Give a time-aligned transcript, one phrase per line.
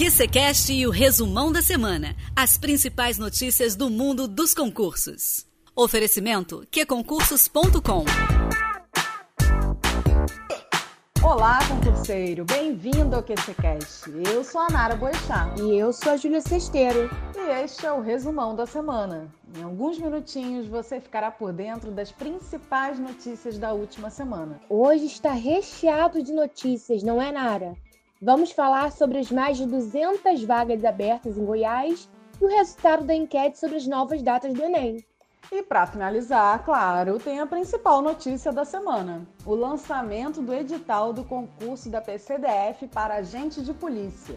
[0.00, 2.16] QCCast e o resumão da semana.
[2.34, 5.46] As principais notícias do mundo dos concursos.
[5.76, 8.06] Oferecimento qconcursos.com.
[11.22, 12.46] Olá, concurseiro!
[12.46, 14.10] Bem-vindo ao QCCast.
[14.32, 15.60] Eu sou a Nara Boechat.
[15.60, 17.10] E eu sou a Júlia Cesteiro.
[17.36, 19.30] E este é o resumão da semana.
[19.54, 24.62] Em alguns minutinhos você ficará por dentro das principais notícias da última semana.
[24.66, 27.76] Hoje está recheado de notícias, não é, Nara?
[28.22, 32.06] Vamos falar sobre as mais de 200 vagas abertas em Goiás
[32.38, 35.02] e o resultado da enquete sobre as novas datas do Enem.
[35.50, 41.24] E para finalizar, claro, tem a principal notícia da semana: o lançamento do edital do
[41.24, 44.36] concurso da PCDF para agente de polícia.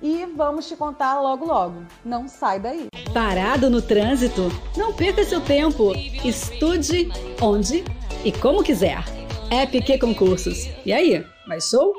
[0.00, 1.84] E vamos te contar logo logo.
[2.02, 2.86] Não sai daí.
[3.12, 4.48] Parado no trânsito?
[4.74, 5.92] Não perca seu tempo.
[6.24, 7.10] Estude
[7.42, 7.84] onde
[8.24, 9.04] e como quiser.
[9.50, 10.70] App Concursos.
[10.86, 11.92] E aí, mais show?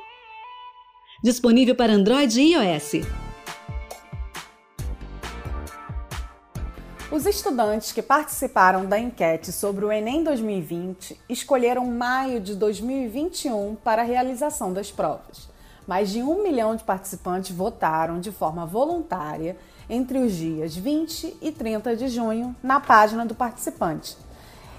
[1.23, 3.05] Disponível para Android e iOS.
[7.11, 14.01] Os estudantes que participaram da enquete sobre o Enem 2020 escolheram maio de 2021 para
[14.01, 15.47] a realização das provas.
[15.85, 19.55] Mais de um milhão de participantes votaram de forma voluntária
[19.87, 24.17] entre os dias 20 e 30 de junho na página do participante.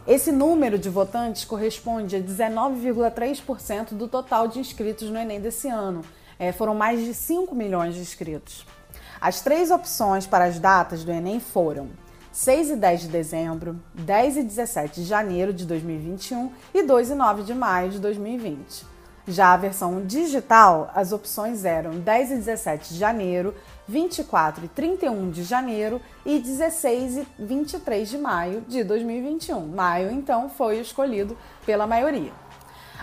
[0.09, 6.03] Esse número de votantes corresponde a 19,3% do total de inscritos no Enem desse ano
[6.43, 8.67] é, foram mais de 5 milhões de inscritos.
[9.21, 11.91] As três opções para as datas do Enem foram
[12.33, 17.15] 6 e 10 de dezembro, 10 e 17 de janeiro de 2021 e 2 e
[17.15, 18.85] 9 de maio de 2020.
[19.29, 23.55] Já a versão digital, as opções eram 10 e 17 de janeiro,
[23.87, 29.65] 24 e 31 de janeiro e 16 e 23 de maio de 2021.
[29.69, 32.33] Maio, então, foi escolhido pela maioria.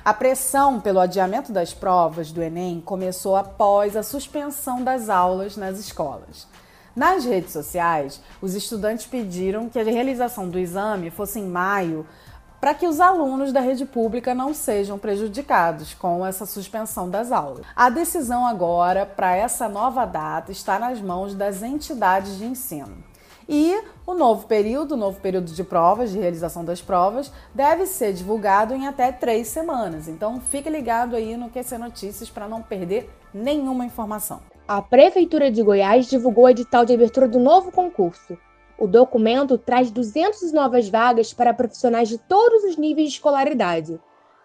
[0.03, 5.77] A pressão pelo adiamento das provas do Enem começou após a suspensão das aulas nas
[5.77, 6.47] escolas.
[6.95, 12.05] Nas redes sociais, os estudantes pediram que a realização do exame fosse em maio
[12.59, 17.65] para que os alunos da rede pública não sejam prejudicados com essa suspensão das aulas.
[17.75, 23.08] A decisão agora para essa nova data está nas mãos das entidades de ensino.
[23.51, 28.13] E o novo período, o novo período de provas, de realização das provas, deve ser
[28.13, 30.07] divulgado em até três semanas.
[30.07, 34.39] Então fique ligado aí no QC Notícias para não perder nenhuma informação.
[34.67, 38.37] A Prefeitura de Goiás divulgou o edital de abertura do novo concurso.
[38.77, 43.99] O documento traz 200 novas vagas para profissionais de todos os níveis de escolaridade.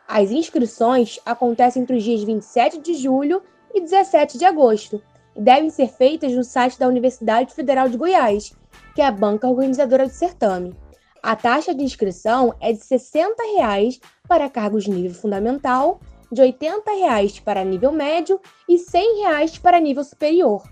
[0.09, 3.43] As inscrições acontecem entre os dias 27 de julho
[3.75, 5.03] e 17 de agosto
[5.37, 8.51] e devem ser feitas no site da Universidade Federal de Goiás
[8.95, 10.75] que é a banca organizadora do certame.
[11.23, 16.01] A taxa de inscrição é de 60 reais para cargos de nível fundamental,
[16.31, 20.63] de 80 reais para nível médio e 100 reais para nível superior.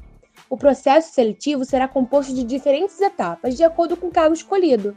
[0.48, 4.96] O processo seletivo será composto de diferentes etapas, de acordo com o cargo escolhido.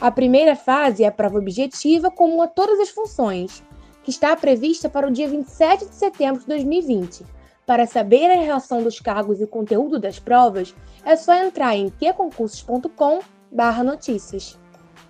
[0.00, 3.62] A primeira fase é a prova objetiva, comum a todas as funções,
[4.02, 7.24] que está prevista para o dia 27 de setembro de 2020
[7.66, 10.74] para saber a relação dos cargos e conteúdo das provas,
[11.04, 14.58] é só entrar em qconcursos.com/notícias.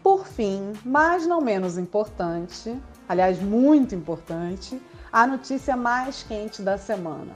[0.03, 2.77] Por fim, mas não menos importante,
[3.09, 4.79] aliás, muito importante,
[5.11, 7.33] a notícia mais quente da semana.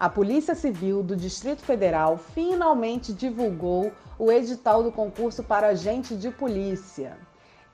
[0.00, 6.30] A Polícia Civil do Distrito Federal finalmente divulgou o edital do concurso para agente de
[6.30, 7.18] polícia.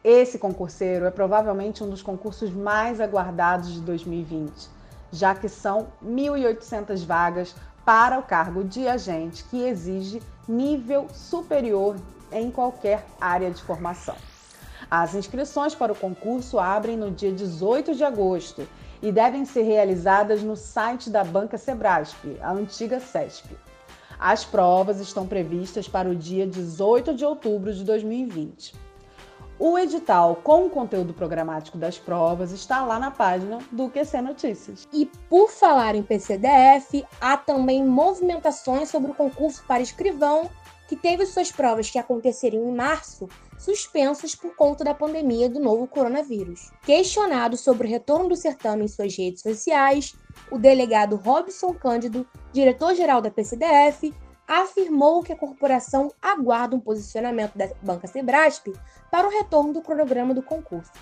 [0.02, 4.73] Esse concurseiro é provavelmente um dos concursos mais aguardados de 2020
[5.14, 7.54] já que são 1.800 vagas
[7.84, 11.96] para o cargo de agente, que exige nível superior
[12.32, 14.16] em qualquer área de formação.
[14.90, 18.66] As inscrições para o concurso abrem no dia 18 de agosto
[19.00, 23.56] e devem ser realizadas no site da Banca Sebrasp, a antiga CESP.
[24.18, 28.74] As provas estão previstas para o dia 18 de outubro de 2020.
[29.58, 34.88] O edital com o conteúdo programático das provas está lá na página do QC Notícias.
[34.92, 40.50] E por falar em PCDF, há também movimentações sobre o concurso para escrivão,
[40.88, 45.86] que teve suas provas que aconteceriam em março suspensas por conta da pandemia do novo
[45.86, 46.70] coronavírus.
[46.82, 50.14] Questionado sobre o retorno do certame em suas redes sociais,
[50.50, 54.12] o delegado Robson Cândido, diretor-geral da PCDF,
[54.46, 58.72] afirmou que a corporação aguarda um posicionamento da Banca Sebrasp
[59.10, 60.92] para o retorno do cronograma do concurso.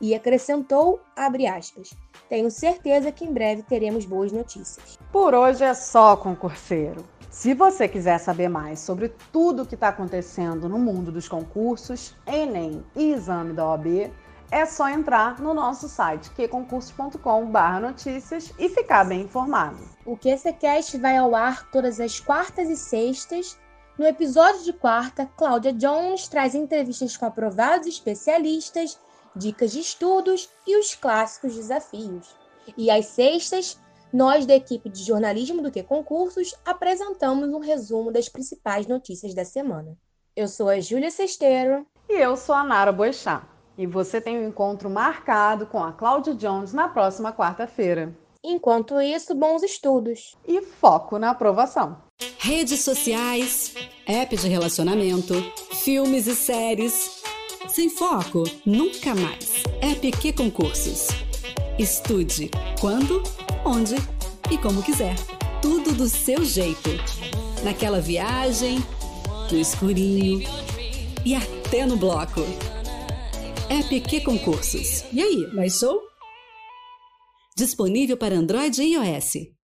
[0.00, 1.92] E acrescentou, aspas,
[2.28, 4.98] tenho certeza que em breve teremos boas notícias.
[5.10, 7.04] Por hoje é só, concurseiro.
[7.30, 12.16] Se você quiser saber mais sobre tudo o que está acontecendo no mundo dos concursos,
[12.26, 14.10] Enem e exame da OAB,
[14.50, 19.78] é só entrar no nosso site qconcursos.com/notícias e ficar bem informado.
[20.04, 23.56] O QCcast vai ao ar todas as quartas e sextas.
[23.98, 28.98] No episódio de quarta, Cláudia Jones traz entrevistas com aprovados especialistas,
[29.34, 32.36] dicas de estudos e os clássicos desafios.
[32.76, 33.78] E às sextas,
[34.12, 39.44] nós da equipe de jornalismo do Que Concursos apresentamos um resumo das principais notícias da
[39.44, 39.96] semana.
[40.34, 41.86] Eu sou a Júlia Sesteiro.
[42.08, 43.46] E eu sou a Nara Boixá.
[43.78, 48.12] E você tem um encontro marcado com a Cláudia Jones na próxima quarta-feira.
[48.42, 50.36] Enquanto isso, bons estudos.
[50.46, 51.96] E foco na aprovação.
[52.38, 55.34] Redes sociais, app de relacionamento,
[55.74, 57.22] filmes e séries.
[57.68, 59.62] Sem foco, nunca mais.
[59.80, 61.06] App que concursos.
[61.78, 62.50] Estude
[62.80, 63.22] quando,
[63.64, 63.94] onde
[64.50, 65.14] e como quiser.
[65.62, 66.90] Tudo do seu jeito.
[67.62, 68.78] Naquela viagem,
[69.52, 70.40] no escurinho
[71.24, 72.40] e até no bloco.
[73.70, 75.04] App que concursos.
[75.12, 76.00] E aí, mais show?
[77.54, 79.57] Disponível para Android e iOS.